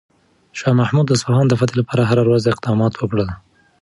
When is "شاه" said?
0.59-0.73